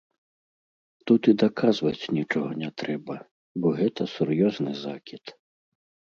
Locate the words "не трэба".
2.63-3.15